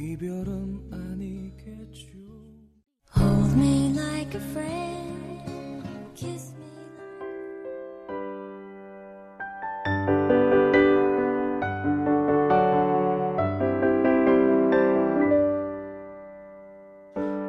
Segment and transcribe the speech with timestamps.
[0.00, 2.06] 你标准把你给出
[3.10, 3.20] 后
[3.56, 4.62] 面来个飞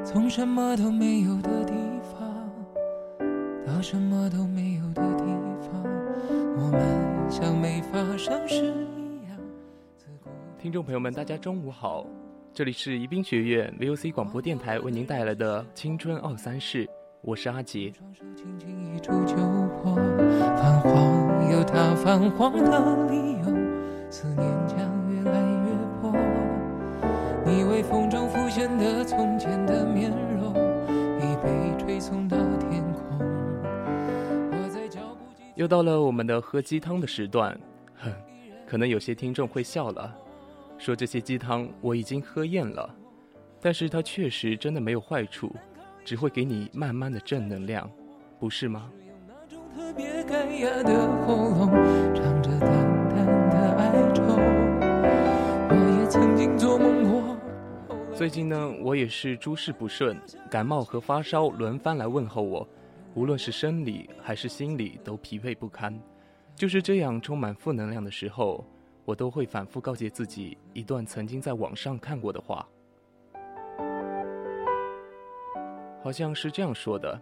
[0.04, 2.52] 从什么都没有的地方
[3.64, 5.26] 到什么都没有的地
[5.62, 5.84] 方
[6.58, 9.38] 我们像没发生事一样
[10.58, 12.08] 听众朋友们大家中午好
[12.52, 16.86] 这里是宜宾学院 VOC 广播电台为您带来的《青春二三事》，
[17.22, 17.94] 我是阿杰。
[17.98, 19.36] 双手轻轻一触就
[19.82, 19.96] 破，
[20.58, 24.78] 泛黄有它泛黄的理由，思念将
[25.10, 26.14] 越来越薄。
[27.46, 30.54] 你微风中浮现的从前的面容，
[31.18, 33.20] 已被吹送到天空。
[34.52, 37.58] 我在脚步急又到了我们的喝鸡汤的时段，
[37.96, 38.12] 哼，
[38.68, 40.14] 可能有些听众会笑了，
[40.80, 42.90] 说这些鸡汤我已经喝厌了，
[43.60, 45.54] 但是它确实真的没有坏处，
[46.06, 47.92] 只会给你慢慢的正能量，
[48.40, 48.90] 不是吗？
[58.16, 60.18] 最近呢，我也是诸事不顺，
[60.50, 62.68] 感冒和发烧轮番来问候我，
[63.16, 65.94] 无论是生理还是心理都疲惫不堪。
[66.56, 68.66] 就是这样充满负能量的时候，
[69.10, 72.64] 我都会反复告诫自己一段曾经在网上看过的话，
[76.04, 77.20] 好像是这样说的：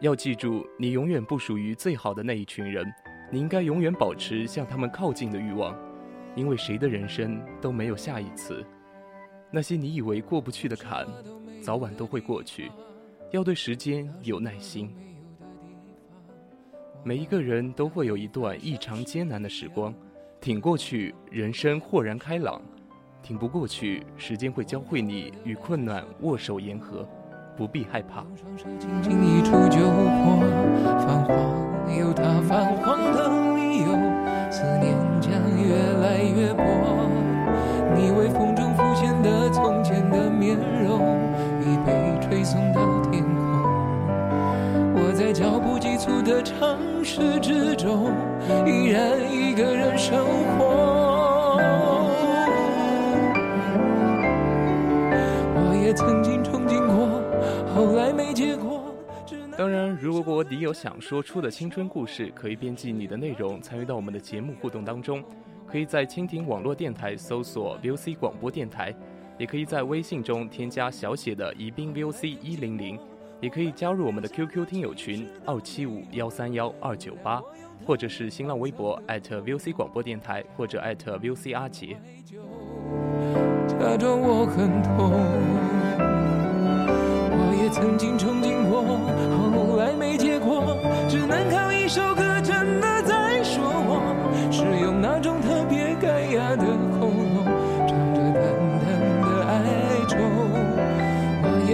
[0.00, 2.84] 要记住，你永远不属于最好的那一群人，
[3.30, 5.72] 你应该永远保持向他们靠近的欲望，
[6.34, 8.66] 因为谁的人生都没有下一次。
[9.52, 11.06] 那些你以为过不去的坎，
[11.62, 12.72] 早晚都会过去。
[13.30, 14.92] 要对时间有耐心。
[17.04, 19.94] 每一个人都会有一段异常艰难的时光，
[20.40, 22.58] 挺过去，人生豁然开朗；
[23.22, 27.06] 挺不过去，时间会教会你与困难握手言和，
[27.54, 28.24] 不必害怕。
[28.34, 30.40] 双手轻轻一触就破，
[30.98, 33.92] 泛黄有它泛黄的理由，
[34.50, 35.30] 思念将
[35.62, 36.64] 越来越薄。
[37.94, 41.20] 你微风中浮现的从前的面容，
[41.60, 42.99] 已被吹送到。
[45.30, 48.12] 在脚步急促的城市之中，
[48.66, 50.26] 依然一个人生
[50.58, 51.56] 活。
[55.54, 57.22] 我也曾经憧憬过，
[57.72, 58.92] 后来没结果。
[59.56, 65.22] 当然，如果你有想说出的青春故事，可以编辑你的内容参与到我们的节目互动当中。
[65.64, 68.92] 可以在蜻蜓网络电台搜索 VOC 广播电台，
[69.38, 72.98] 也可以在微信中添加小写的宜宾 VOC 一零零，
[73.40, 77.42] 也可以加入我们的 QQ 听友群二七五幺三幺二九八，
[77.86, 81.96] 或者是新浪微博 @VOC 广播电台或者 @VOC 阿杰。
[83.66, 85.10] 假装我很痛。
[87.32, 88.82] 我也曾经憧憬过，
[89.38, 90.76] 后来没结果，
[91.08, 92.89] 只能靠一首歌真的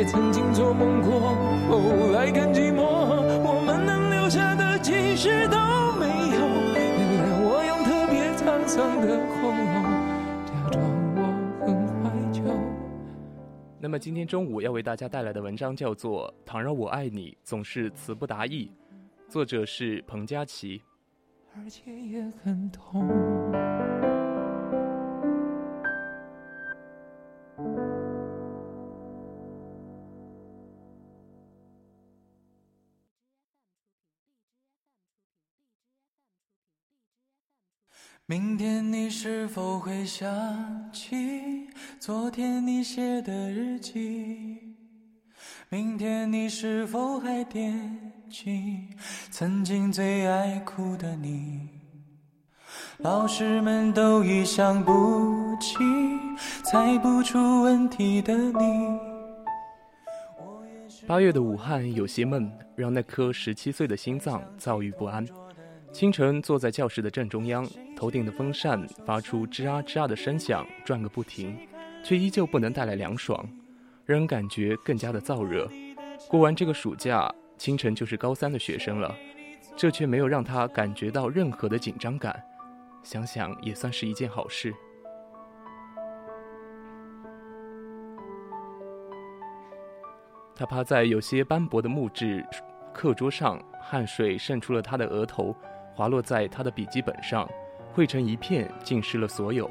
[0.06, 1.34] 曾经做梦过，
[1.68, 2.82] 后来更寂寞，
[3.42, 5.56] 我们能留下的其实都
[5.98, 6.38] 没有，
[6.74, 9.82] 原谅我用特别沧桑的喉咙，
[10.46, 10.80] 假装
[11.16, 11.18] 我
[11.66, 11.68] 很
[12.02, 12.42] 怀旧。
[13.80, 18.70] 那么今天中午要为大家带来的文章叫做《倘若我爱你总是词不达意》，
[19.32, 20.80] 作者是彭佳琪。
[21.58, 23.08] 而且也很痛。
[38.28, 40.28] 明天你是否会想
[40.92, 41.68] 起
[42.00, 44.58] 昨天你写的日记？
[45.68, 48.88] 明天你是否还惦记
[49.30, 51.68] 曾经最爱哭的你？
[52.98, 55.76] 老师们都已想不起，
[56.64, 58.98] 猜不出问题的你。
[61.06, 65.24] 八月的武汉有些闷，让那颗十七岁的心脏躁郁不安。
[65.92, 67.64] 清晨坐在教室的正中央，
[67.96, 71.58] 头顶的风扇发出吱啊吱啊的声响，转个不停，
[72.04, 73.42] 却依旧不能带来凉爽，
[74.04, 75.66] 让人感觉更加的燥热。
[76.28, 79.16] 过完这个暑假，清晨就是高三的学生了，
[79.76, 82.38] 这却没有让他感觉到任何的紧张感，
[83.02, 84.74] 想想也算是一件好事。
[90.54, 92.44] 他趴在有些斑驳的木质
[92.92, 95.54] 课桌上，汗水渗出了他的额头，
[95.94, 97.46] 滑落在他的笔记本上，
[97.96, 99.70] 汇成一片，浸湿了所有。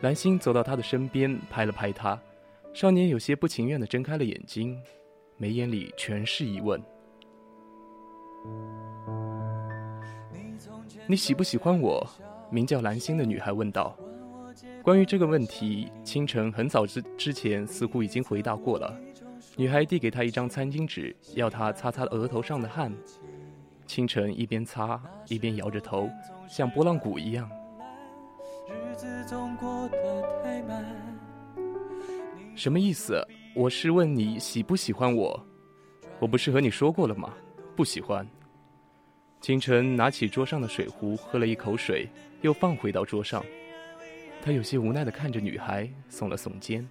[0.00, 2.20] 蓝星走到他的身边，拍了拍他，
[2.74, 4.76] 少年有些不情愿地睁开了眼睛，
[5.36, 6.82] 眉眼里全是疑问
[11.06, 12.04] ：“你喜不喜欢我？”
[12.50, 13.96] 名叫蓝星的女孩问道。
[14.82, 18.92] 关于这个问题，清晨很早之之前似乎已经回答过了。
[19.56, 22.92] 女孩递给他一张餐巾纸，要他擦擦额头上的汗。
[23.90, 26.08] 清晨一边擦一边摇着头，
[26.48, 27.50] 像拨浪鼓一样。
[32.54, 33.20] 什么意思？
[33.52, 35.44] 我是问你喜不喜欢我？
[36.20, 37.34] 我不是和你说过了吗？
[37.74, 38.24] 不喜欢。
[39.40, 42.08] 清晨拿起桌上的水壶，喝了一口水，
[42.42, 43.44] 又放回到桌上。
[44.40, 46.88] 他有些无奈地看着女孩，耸了耸肩。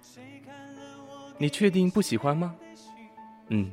[1.38, 2.54] 你确定不喜欢吗？
[3.48, 3.70] 嗯。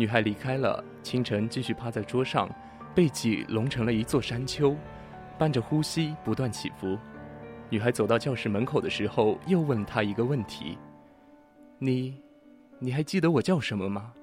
[0.00, 2.48] 女孩离开了，清晨继续趴在桌上，
[2.94, 4.74] 背脊隆成了一座山丘，
[5.38, 6.98] 伴着呼吸不断起伏。
[7.68, 10.78] 女孩走到教室门口的时候，又问他一个问题
[11.78, 12.18] ：“你，
[12.78, 14.14] 你还记得我叫什么吗？”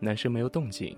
[0.00, 0.96] 男生没有动静，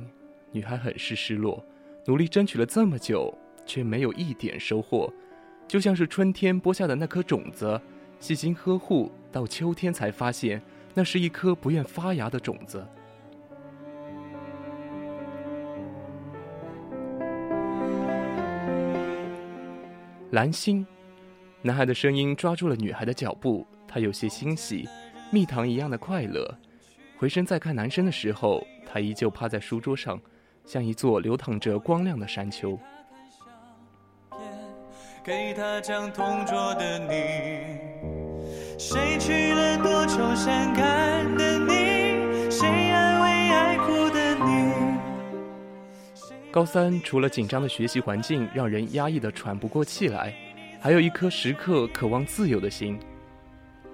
[0.52, 1.62] 女孩很是失落，
[2.06, 3.30] 努力争取了这么久。
[3.66, 5.12] 却没有一点收获，
[5.68, 7.78] 就像是春天播下的那颗种子，
[8.18, 10.60] 细心呵护，到秋天才发现，
[10.94, 12.86] 那是一颗不愿发芽的种子。
[20.32, 20.86] 蓝星，
[21.60, 24.88] 男孩的声音抓住了女孩的脚步，他有些欣喜，
[25.32, 26.56] 蜜糖一样的快乐。
[27.18, 30.20] 回身再看男生的时候，他依旧趴在书桌上，
[30.64, 32.78] 像一座流淌着光亮的山丘。
[35.24, 37.89] 给他讲同桌的你，
[38.82, 42.50] 谁娶了多愁善感的你？
[42.50, 44.72] 谁安慰爱哭的你？
[46.50, 50.34] 高三除了紧张的学习环境让人压抑的喘不过气来，
[50.80, 52.98] 还有一颗时刻渴望自由的心。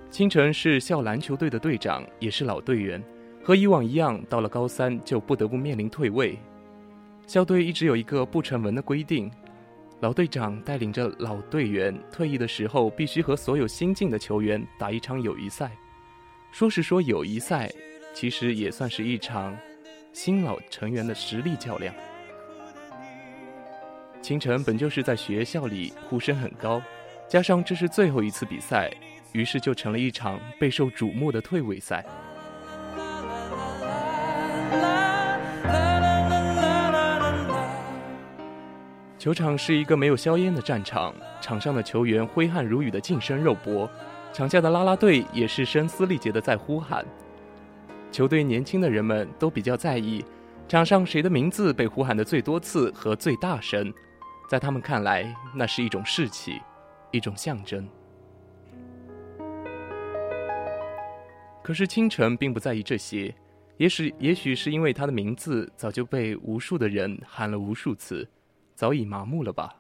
[0.09, 3.03] 清晨是校篮球队的队长，也是老队员，
[3.43, 6.39] 和以往一样，到了高三就不得不面临退位。
[7.27, 9.29] 校队一直有一个不成文的规定。
[10.01, 15.71] 老队长带领着老队员退役的时候，必须和所有新进的球员打一场友谊赛。
[16.53, 17.71] 说是说友谊赛，
[18.15, 19.57] 其实也算是一场
[20.13, 21.95] 新老成员的实力较量。
[24.21, 26.83] 清晨本就是在学校里呼声很高，
[27.27, 28.91] 加上这是最后一次比赛，
[29.33, 32.05] 于是就成了一场备受瞩目的退位赛。
[39.27, 43.91] 球场是一个没有硝烟的战场，场上的球员挥汗如雨的近身肉搏，
[44.33, 47.05] 场下的啦啦队也是声嘶力竭的在呼喊。
[48.13, 50.25] 球队年轻的人们都比较在意
[50.69, 53.93] 场上谁的名字被呼喊的最多次和最大声，
[54.49, 56.61] 在他们看来，那是一种士气，
[57.11, 57.85] 一种象征。
[61.65, 63.35] 可是清晨并不在意这些，
[63.77, 68.25] 也许也许是因为他的名字早就被无数的人喊了无数次。
[68.77, 69.75] 早已麻木了吧？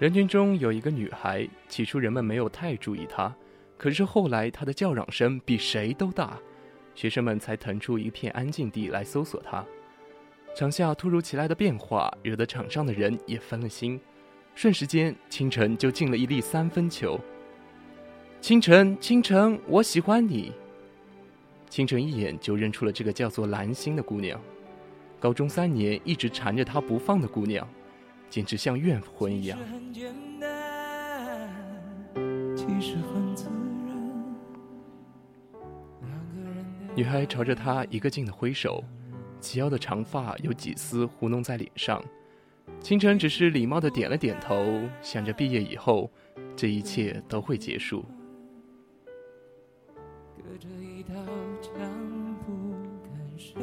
[0.00, 3.32] 人群中有一个女孩，起初人们没有太注意她，
[3.78, 6.36] 可是后来她的叫嚷声比谁都大，
[6.96, 9.64] 学生们才腾出一片安静地来搜索她。
[10.56, 14.00] 场下突如其来的变化，惹得场上的人也分了心。
[14.54, 17.20] 瞬时间，清晨就进了一粒三分球。
[18.40, 20.54] 清晨，清晨，我喜欢你。
[21.68, 24.40] 清晨一眼就认出了这个叫做蓝心的姑娘，
[25.20, 27.68] 高中三年一直缠着他不放的姑娘，
[28.30, 29.58] 简直像怨魂一样。
[36.94, 38.82] 女孩朝着他一个劲的挥手。
[39.40, 42.02] 齐腰的长发有几丝糊弄在脸上，
[42.80, 46.10] 清晨只是礼貌的点了点头，想着毕业以后，
[46.56, 48.04] 这一切都会结束。
[50.36, 51.14] 隔着一道
[51.60, 51.72] 墙，
[52.44, 52.72] 不
[53.04, 53.62] 敢睡，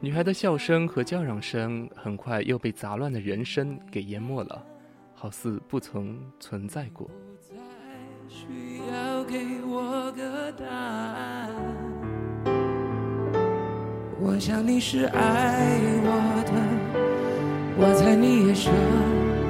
[0.00, 4.66] 女孩的笑声和叫嚷声很快又被杂乱的人声给淹没了，
[5.14, 7.10] 好似不曾存在过。
[8.28, 11.79] 需要给我个答案。
[14.32, 16.08] 我想你是爱我
[16.46, 16.52] 的，
[17.76, 18.70] 我猜你也舍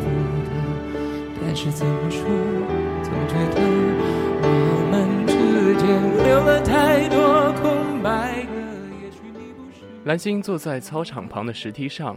[0.01, 0.07] 不
[0.49, 0.51] 得，
[1.39, 2.25] 但是怎么说，
[3.05, 3.61] 总觉得
[4.41, 5.85] 我们之间
[6.25, 8.53] 留了太多空白格。
[9.05, 12.17] 也许你不是蓝星坐在操场旁的石梯上，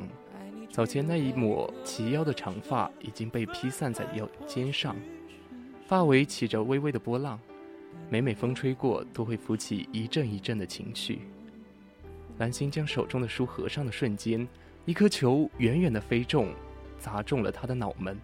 [0.72, 4.96] 早前那一抹齐腰的长发已经被披散在腰肩上，
[5.86, 7.38] 发尾起着微微的波浪，
[8.10, 11.24] 每每风吹过都会浮起一阵一阵的情绪。
[12.38, 14.48] 蓝星将手中的书合上的瞬间，
[14.86, 16.54] 一颗球远远的飞中，
[16.98, 18.18] 砸中了他的脑门。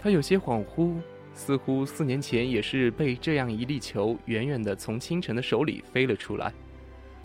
[0.00, 0.96] 他有些恍惚，
[1.34, 6.52] 似乎四年前也是被这样一粒球远远的从清晨的手里飞了出来。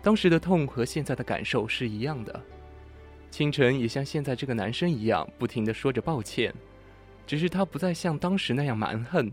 [0.04, 2.42] 当时的痛和现在的感受是一样的。
[3.30, 6.54] 清晨也像现在这个男生一样，不停的说着抱歉，
[7.26, 9.30] 只是他不再像当时那样蛮横，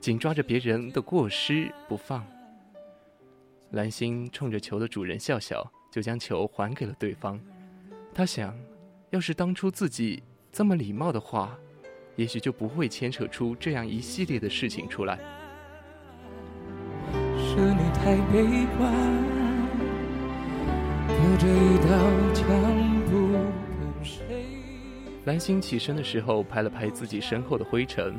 [0.00, 2.26] 紧抓着别人的过失不放。
[3.72, 7.38] 蓝星冲着球的主人笑笑，就将球还给了对方。
[8.14, 8.58] 他想，
[9.10, 11.56] 要是当初自己这么礼貌的话，
[12.16, 15.18] 也许就不会牵扯出这样一系列的事情出来。
[17.36, 18.92] 是你太悲观，
[21.06, 21.90] 隔着一道
[22.32, 22.46] 墙
[23.04, 24.46] 不跟谁。
[25.26, 28.14] 蓝星起身的时候，拍了拍自己身后的灰尘，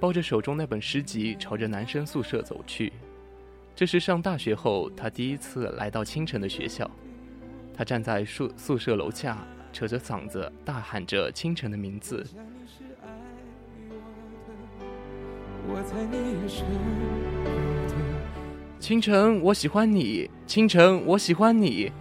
[0.00, 2.90] 抱着手中那本诗集，朝着男生宿舍走去。
[3.76, 6.90] 这是上大学后他第一次来到清晨的学校。
[7.74, 12.26] 他站在宿宿舍楼下，扯着嗓子大喊着清晨的名字。
[18.78, 20.30] 清晨，我喜欢你。
[20.46, 21.92] 清晨，我喜欢你。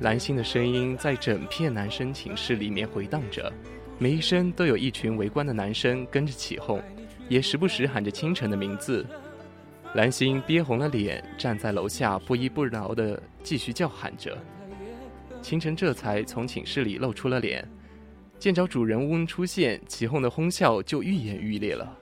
[0.00, 3.50] 蓝星的声音在整片男生寝室里面回荡着，
[3.98, 6.82] 每一声都有一群围观的男生跟着起哄，
[7.28, 9.06] 也时不时喊着清晨的名字。
[9.94, 14.36] 蓝星憋红了脸，站在楼下不依不饶地继续叫喊着。
[15.40, 17.66] 清晨这才从寝室里露出了脸，
[18.38, 21.96] 见着主人翁出现，起哄的哄笑就愈演愈烈了。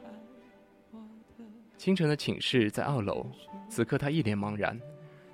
[1.76, 3.26] 清晨的寝室在二楼，
[3.68, 4.80] 此刻他一脸茫然，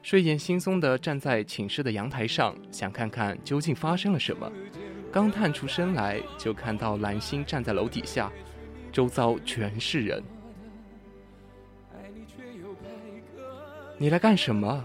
[0.03, 4.50] 睡眼惺忪地站在寝室的阳台上，想看看究竟发生了什么。
[5.11, 8.31] 刚探出身来，就看到蓝星站在楼底下，
[8.93, 10.23] 周遭全是人。
[13.97, 14.85] 你来干什么？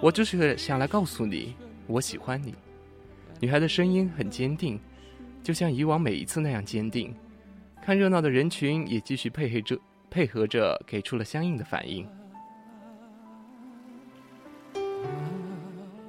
[0.00, 1.54] 我就是想来告诉你，
[1.86, 2.54] 我喜欢你。
[3.40, 4.80] 女孩的声音很坚定，
[5.42, 7.14] 就像以往每一次那样坚定。
[7.82, 9.78] 看热闹的人群也继续配合着，
[10.10, 12.08] 配合着给出了相应的反应。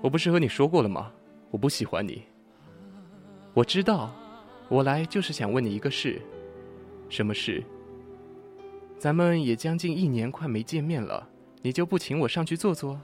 [0.02, 1.12] 我不是和你说过了吗？
[1.52, 2.24] 我不喜欢你。
[3.56, 4.14] 我知道，
[4.68, 6.22] 我来就是想问你一个事。
[7.08, 7.64] 什么事？
[9.00, 11.30] 咱们也将近一年快没见面了。
[11.62, 13.00] 你就不请我上去坐坐？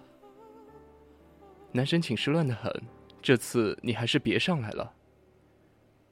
[1.72, 2.70] 男生寝室乱得很，
[3.22, 4.92] 这次你还是别上来了。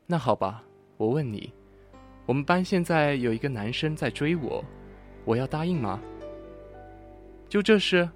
[0.07, 0.63] 那好吧，
[0.95, 1.51] 我问你，
[2.25, 4.63] 我们班现在有一个男生在追我，
[5.25, 5.99] 我要答应吗？
[7.49, 8.09] 就这事？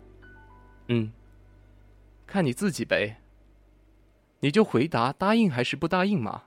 [0.88, 1.12] 嗯，
[2.26, 3.18] 看你自己呗。
[4.44, 6.44] 你就回答答应还是不答应嘛？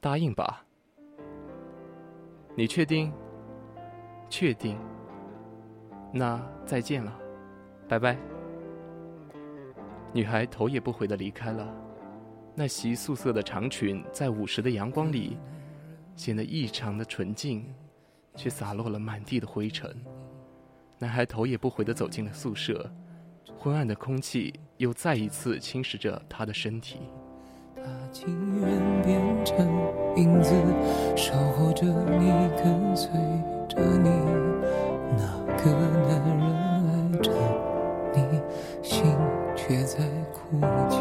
[0.00, 0.64] 答应吧。
[2.54, 3.12] 你确定？
[4.30, 4.78] 确定。
[6.12, 7.18] 那再见了，
[7.88, 8.16] 拜拜。
[10.12, 11.68] 女孩头也不回的离开了。
[12.54, 15.36] 那袭素色的长裙在午时的阳光里
[16.14, 17.66] 显得异常的纯净，
[18.36, 19.92] 却洒落了满地的灰尘。
[20.96, 22.88] 男孩头也不回的走进了宿舍，
[23.56, 26.98] 昏暗的空气又再一次侵蚀着他的身体。
[27.76, 28.68] 他情愿
[29.02, 29.66] 变成
[30.16, 30.52] 影子，
[31.16, 32.28] 守候着你，
[32.62, 33.08] 跟随
[33.68, 34.10] 着你。
[35.16, 35.22] 那
[35.56, 35.70] 个
[36.06, 36.40] 男人
[36.86, 37.32] 爱着
[38.14, 38.18] 你，
[38.82, 39.04] 心
[39.56, 39.98] 却在
[40.32, 40.98] 哭泣。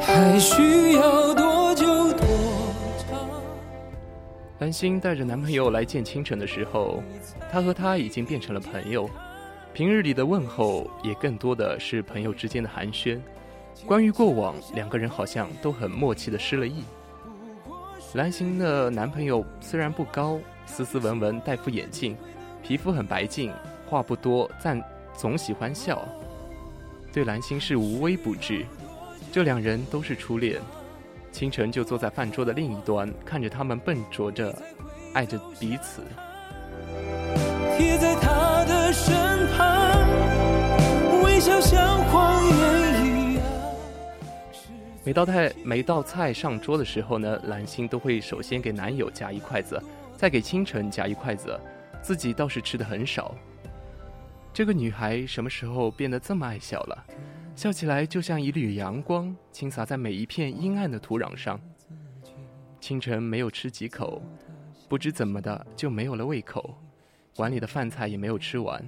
[0.00, 2.26] 还需要多久多
[2.98, 3.28] 长？
[4.58, 7.02] 繁星带着男朋友来见清晨的时候，
[7.50, 9.08] 他和他已经变成了朋友。
[9.74, 13.20] 平日里的问候也更多的是朋友之间的寒暄。
[13.84, 16.84] 关于过往，两个人好像都很默契的失了忆。
[18.14, 22.16] 蓝星的男朋友虽然不高，斯斯文文，戴副眼镜，
[22.62, 23.52] 皮肤很白净，
[23.84, 24.80] 话不多，但
[25.12, 26.06] 总喜欢笑。
[27.12, 28.64] 对蓝星是无微不至。
[29.32, 30.62] 这两人都是初恋。
[31.32, 34.56] 清晨就坐在饭桌的另一端，看着他们笨拙着，
[35.14, 36.00] 爱着彼此。
[37.76, 43.44] 贴在他的身旁，微笑像谎言一样。
[45.04, 49.80] 每道菜每道菜上桌的时候呢，兰心都会首先给男友夹一筷子，
[50.16, 51.58] 再给清晨夹一筷子，
[52.00, 53.34] 自己倒是吃的很少。
[54.52, 57.04] 这个女孩什么时候变得这么爱笑了？
[57.56, 61.60] 笑起来就像一缕阳光，倾洒在每一片阴暗的土壤上。
[62.80, 64.22] 清晨没有吃几口，
[64.88, 66.76] 不知怎么的就没有了胃口，
[67.36, 68.80] 碗里的饭菜也没有吃完，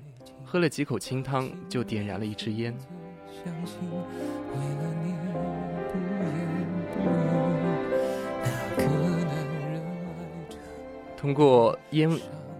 [0.44, 2.72] 喝了几口清汤就点燃了一支烟。
[11.16, 12.08] 通过烟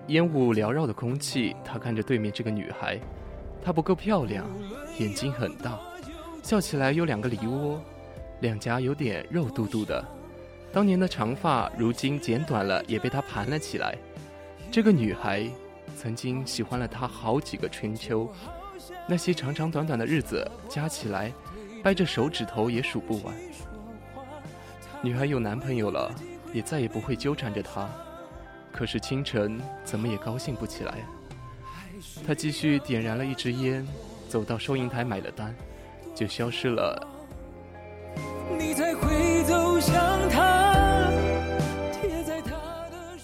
[0.09, 2.99] 烟雾缭绕的空气，他看着对面这个女孩，
[3.62, 4.45] 她不够漂亮，
[4.99, 5.78] 眼睛很大，
[6.43, 7.81] 笑起来有两个梨窝，
[8.40, 10.05] 两颊有点肉嘟嘟的。
[10.73, 13.97] 当年的长发，如今剪短了，也被他盘了起来。
[14.69, 15.49] 这个女孩
[15.97, 18.31] 曾经喜欢了他好几个春秋，
[19.09, 21.33] 那些长长短短的日子加起来，
[21.83, 23.35] 掰着手指头也数不完。
[25.03, 26.15] 女孩有男朋友了，
[26.53, 27.88] 也再也不会纠缠着他。
[28.71, 30.99] 可是清晨怎么也高兴不起来。
[32.26, 33.87] 他继续点燃了一支烟，
[34.29, 35.55] 走到收银台买了单，
[36.15, 37.16] 就消失了。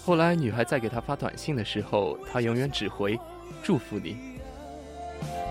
[0.05, 3.17] 后来女孩再给他发短信的时候，他永远只回
[3.63, 4.17] “祝福你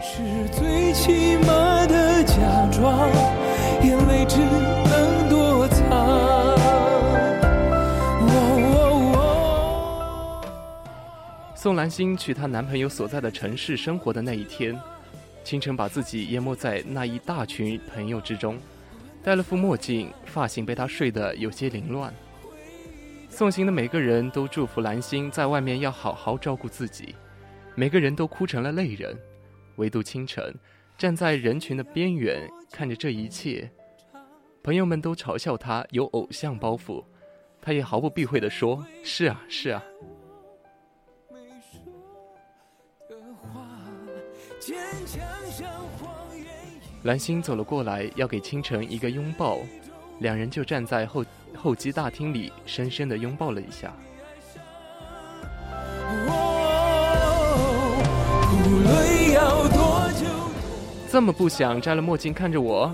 [0.02, 0.20] 是
[0.52, 2.34] 最起码的假
[2.70, 3.08] 装，
[3.82, 5.88] 眼泪只能躲藏。
[8.20, 8.28] 哦
[9.16, 10.44] 哦”。
[11.56, 14.78] 宋兰心去她男朋友所在的城市生活的那一天，
[15.42, 18.58] 清晨把自己淹没在那一大群朋友之中，
[19.24, 22.12] 戴了副墨镜，发型被他睡得有些凌乱。
[23.32, 27.14] 送行的每个人都祝福兰心在外面要好好照顾自己，
[27.74, 29.18] 每个人都哭成了泪人，
[29.76, 30.54] 唯独清晨
[30.98, 33.72] 站在人群的边缘看着这一切。
[34.62, 37.02] 朋友们都嘲笑他有偶像包袱，
[37.62, 39.82] 他也毫不避讳地说：“是啊，是啊。”
[41.32, 41.80] 没说
[43.08, 43.66] 的话，
[44.60, 47.00] 坚强像谎言一样。
[47.04, 49.58] 兰心走了过来，要给清晨一个拥抱，
[50.22, 53.92] 两人就站在候候机大厅里，深深地拥抱了一下。
[61.10, 62.90] 这么不想摘了墨镜看着我，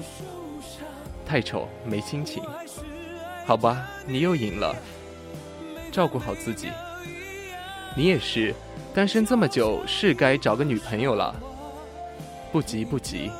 [1.24, 2.42] 太丑，没心情。
[3.44, 4.74] 好吧，你又赢了，
[5.92, 6.68] 照顾好自己。
[7.94, 8.54] 你也是，
[8.94, 11.34] 单身这么久，是该找个女朋友了。
[12.50, 13.30] 不急不急，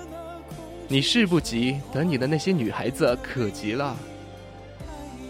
[0.91, 3.95] 你是不急，等你的那些女孩子可急了。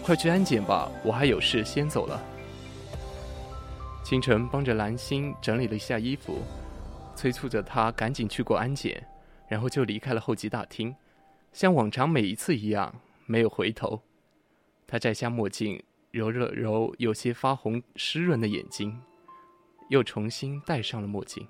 [0.01, 2.23] 快去安检吧，我还有事，先走了。
[4.01, 6.41] 清晨帮着蓝心整理了一下衣服，
[7.13, 9.05] 催促着她赶紧去过安检，
[9.49, 10.95] 然后就离开了候机大厅，
[11.51, 12.95] 像往常每一次一样，
[13.25, 14.01] 没有回头。
[14.87, 18.97] 他摘下墨镜，揉了揉有些发红湿润的眼睛，
[19.89, 21.45] 又重新戴上了墨镜。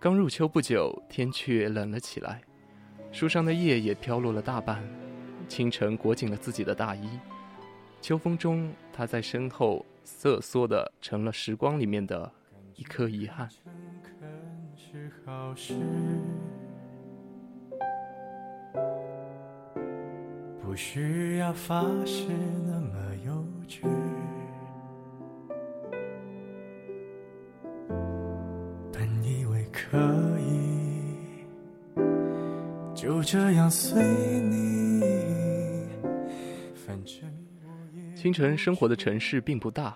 [0.00, 2.40] 刚入秋不久，天却冷了起来，
[3.10, 4.80] 树上的叶也飘落了大半。
[5.48, 7.18] 清晨裹紧了自己的大衣，
[8.00, 12.30] 秋风中，他在身后瑟缩的成了时光里面的
[12.76, 13.48] 一颗遗憾。
[14.76, 15.74] 是好事，
[20.62, 22.28] 不需要发誓
[22.68, 23.82] 那么幼稚。
[33.30, 34.02] 这样随
[34.40, 35.02] 你，
[38.16, 39.94] 清晨生活的城市并不大，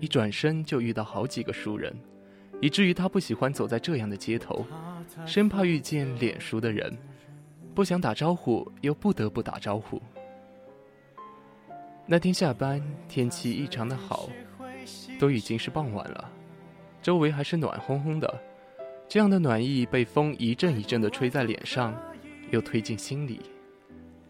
[0.00, 1.94] 一转身就遇到好几个熟人，
[2.60, 4.66] 以至于他不喜欢走在这样的街头，
[5.24, 6.92] 生怕遇见脸熟的人，
[7.72, 10.02] 不想打招呼又不得不打招呼。
[12.04, 14.28] 那天下班，天气异常的好，
[15.20, 16.28] 都已经是傍晚了，
[17.00, 18.42] 周围还是暖烘烘的，
[19.06, 21.94] 这样的暖意被风一阵一阵的吹在脸上，
[22.50, 23.40] 又推进心里。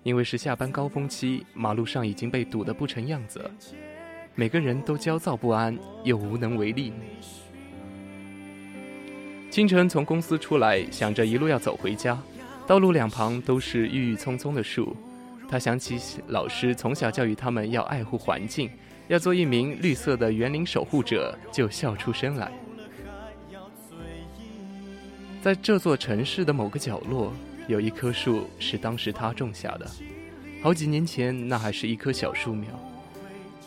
[0.02, 3.50] 因为是下班高峰期，马路上已经被堵得不成样子，
[4.34, 6.92] 每个人都焦躁不安，又无能为力。
[9.50, 12.16] 清晨从公司出来，想着一路要走回家，
[12.66, 14.96] 道路两旁都是郁郁葱葱的树。
[15.48, 15.98] 他想起
[16.28, 18.70] 老师从小教育他们要爱护环境，
[19.08, 22.52] 要做一名绿色的园林守护者，就笑出声来。
[25.40, 27.32] 在这座城市的某个角落，
[27.68, 29.90] 有一棵树是当时他种下的。
[30.62, 32.68] 好几年前，那还是一棵小树苗，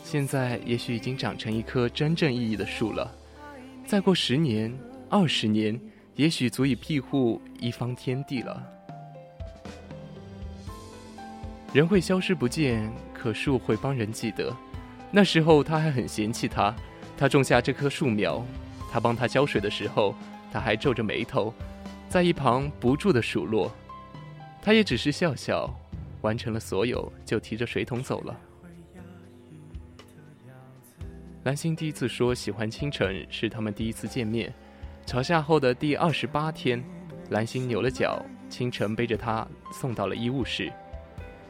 [0.02, 3.10] 现在也许已经长成一棵真正意义的树了。
[3.86, 4.72] 再过十年、
[5.08, 5.78] 二十年，
[6.16, 8.62] 也许足以庇护一方天地了。
[11.72, 14.54] 人会消失不见，可树会帮人记得。
[15.10, 16.74] 那时候他还很嫌弃他，
[17.16, 18.44] 他种下这棵树苗，
[18.90, 20.14] 他帮他浇水的时候，
[20.52, 21.54] 他还皱着眉头，
[22.08, 23.70] 在一旁不住的数落。
[24.62, 25.68] 他也只是笑笑，
[26.20, 28.36] 完成了所有，就提着水桶走了。
[31.44, 34.52] 蓝星第一次说喜欢清晨，是他们第一次见面。
[35.06, 36.84] 吵架后的第二十八天，
[37.30, 40.70] 蓝星扭了脚，清晨背着他送到了医务室。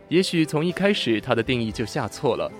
[0.09, 2.51] 也许从一开始，他的定义就下错了，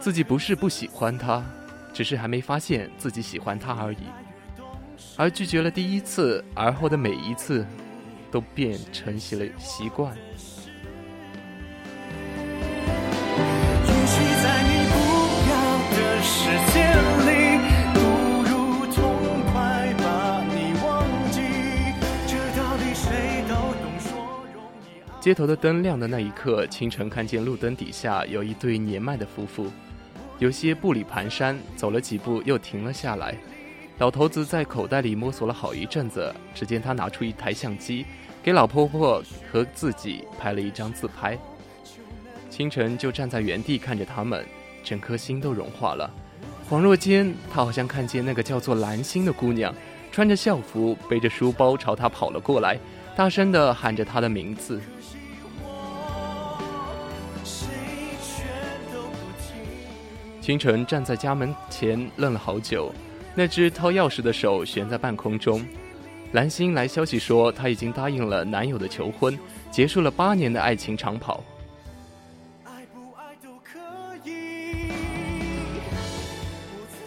[0.00, 1.44] 自己不是不喜欢他，
[1.92, 3.98] 只是还没发现自己喜欢他而已。
[5.16, 7.64] 而拒绝了第一次，而后的每一次，
[8.32, 10.16] 都变成习了习惯。
[25.20, 29.70] 街头的灯亮的那一刻，清晨看见路灯底下有一对年迈的夫妇，
[30.40, 33.36] 有些步履蹒跚，走了几步又停了下来。
[34.02, 38.04] 老头子在口袋里摸索了好一阵子，只见他拿出一台相机，
[38.42, 41.38] 给老婆婆和自己拍了一张自拍。
[42.50, 44.44] 清晨就站在原地看着他们，
[44.82, 46.10] 整颗心都融化了。
[46.68, 49.72] 恍若间，他好像看见那个叫做蓝心的姑娘，
[50.10, 52.76] 穿着校服，背着书包朝他跑了过来，
[53.14, 54.80] 大声地喊着他的名字。
[60.40, 62.92] 清晨站在家门前愣了好久，
[63.34, 65.64] 那只掏钥匙的手悬在半空中。
[66.32, 69.38] 蓝心来消息说，她已经答应了男友的求婚，
[69.70, 71.44] 结束了八年的爱情长跑。
[72.64, 73.78] 爱不爱都可
[74.24, 74.90] 以。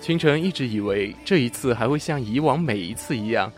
[0.02, 3.52] 清晨一直以为这一次还会像以往每一次一样，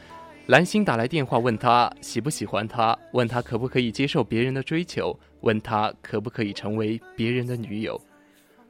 [0.46, 8.00] 蓝心打来电话问他喜不喜欢他，问他可不可以接受别人的追求，问他可不可以成为别人的女友，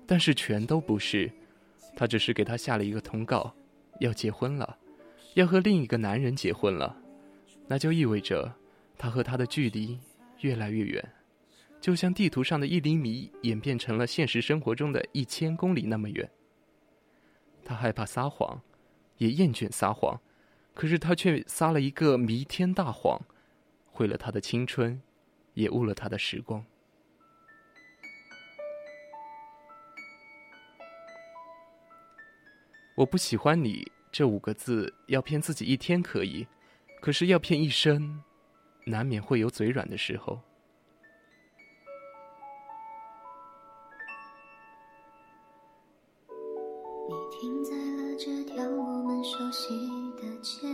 [0.08, 1.32] 但是全都不是，
[1.96, 3.54] 他只是给他下了一个通告，
[4.00, 4.78] 要结婚了，
[5.34, 6.96] 要和另一个男人结婚了，
[7.68, 8.54] 那就意味着
[8.98, 10.00] 他和他的距离
[10.42, 11.14] 越来越远，
[11.82, 16.30] 就像地图上的一厘米演变成了现实生活中的一千公里那么远。
[17.64, 18.62] 他害怕撒谎，
[19.18, 20.22] 也厌倦撒谎，
[20.74, 23.22] 可是他却撒了一个弥天大谎，
[23.86, 25.02] 毁了他的青春，
[25.54, 26.66] 也误了他的时光。
[32.98, 36.48] 我不喜欢你这五个字，要骗自己一天可以，
[37.00, 38.24] 可是要骗一生，
[38.86, 40.42] 难免会有嘴软的时候。
[47.08, 49.70] 你停在了这条我们熟悉
[50.20, 50.68] 的街，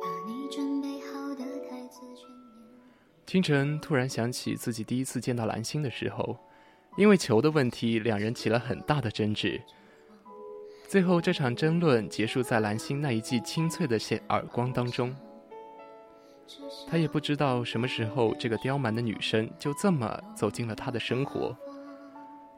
[0.00, 2.70] 把你准备好的台词全念。
[3.26, 6.38] 清晨突然想起自己第一次见到蓝星的时候，
[6.96, 9.60] 因为球的问题，两人起了很大的争执。
[10.86, 15.14] 最后，这场争论结束在蓝星那一记清脆的耳光当中。
[16.86, 21.56] 他也不知道什么时候，这个刁蛮的女生就这么走进了他的生活，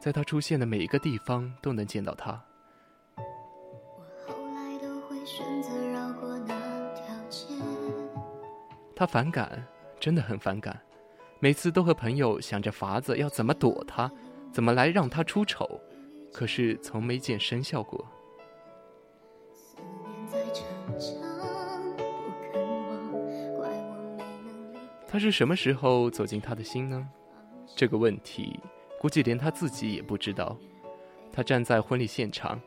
[0.01, 2.43] 在他出现的每一个地方都能见到他。
[8.93, 9.65] 他反感，
[9.97, 10.77] 真的很反感，
[11.39, 14.11] 每次都和朋友想着法子要怎么躲他，
[14.55, 15.69] 怎么来让他出丑，
[16.31, 18.07] 可是从没见生效过。
[25.05, 27.05] 他是什么时候走进他的心呢？
[27.75, 28.57] 这个问题，
[28.97, 30.57] 估计连他自己也不知道。
[31.33, 32.57] 他站在婚礼现场，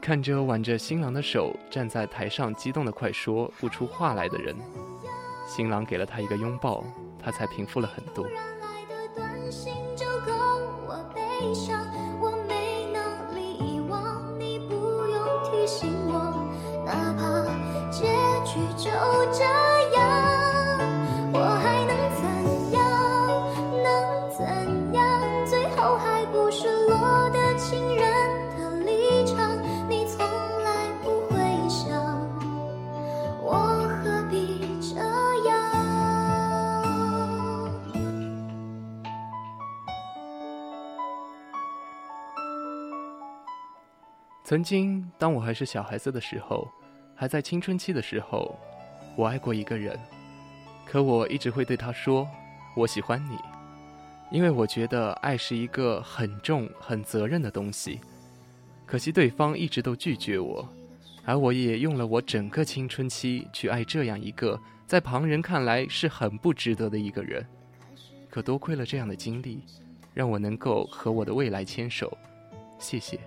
[0.00, 4.56] 看着挽着新郎的手站在台上，激动的快说不出话来的人。
[5.46, 6.82] 新郎给了他一个拥抱，
[7.22, 8.26] 他才平复了很多。
[11.42, 11.76] 悲伤，
[12.20, 13.02] 我没能
[13.34, 16.32] 力遗忘，你不用提醒我，
[16.86, 17.20] 哪怕
[17.90, 18.06] 结
[18.46, 18.88] 局就
[19.32, 19.42] 这
[19.96, 20.00] 样，
[21.32, 22.22] 我还能怎
[22.70, 22.80] 样？
[23.82, 23.90] 能
[24.30, 24.38] 怎
[24.94, 25.02] 样？
[25.44, 28.01] 最后还不是落得情人
[44.44, 46.68] 曾经，当我还是小孩子的时候，
[47.14, 48.58] 还在青春期的时候，
[49.16, 49.98] 我爱过一个人，
[50.84, 52.28] 可我一直会对他说
[52.76, 53.38] ：“我喜欢你。”
[54.32, 58.00] 因为我觉得爱是一个很重、很责任的东西。
[58.84, 60.68] 可惜对方一直都拒绝我，
[61.24, 67.46] 而我也用了我整个青春期去爱这样一个在旁人看来是很不值得的一个人。
[68.28, 69.62] 可多亏了这样的经历，
[70.14, 72.16] 让我能够和我的未来牵手。
[72.78, 73.20] 谢谢。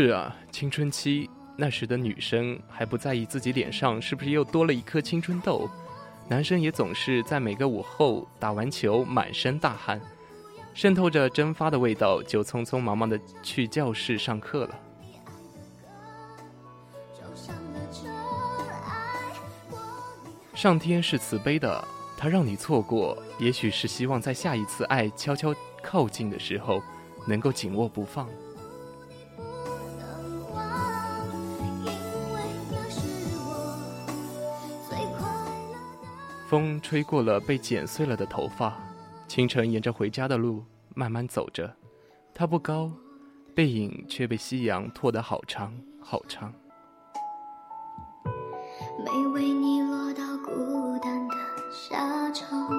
[0.00, 5.68] 是啊，青春期那时的女生还不在意自己脸上是不是又多了一颗青春痘，
[6.28, 10.00] 男生也总是在每个午后打完球满身大汗，
[10.72, 14.78] 渗透着蒸发的味道，就匆匆忙忙的去教室上课了。
[20.54, 21.84] 上天是慈悲的，
[22.16, 26.80] 他让你错过，也许是希望在下一次爱悄悄靠近的时候，
[27.26, 28.28] 能够紧握不放。
[36.48, 38.74] 风吹过了被剪碎了的头发，
[39.26, 41.70] 清晨沿着回家的路慢慢走着，
[42.32, 42.90] 他不高，
[43.54, 46.50] 背影却被夕阳拖得好长好长。
[49.04, 51.34] 没为你落到孤单的
[51.70, 52.77] 沙场。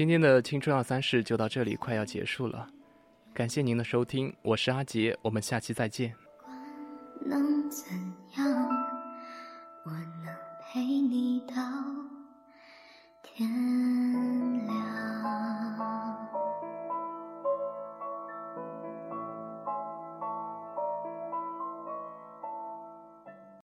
[0.00, 2.66] 今天的青春二三事就到这里，快要结束了。
[3.34, 6.14] 感谢您的收听，我是阿杰，我们下期再见。
[7.20, 7.86] 能怎
[8.38, 8.48] 样？
[9.84, 11.54] 我能陪你到
[13.22, 13.69] 天。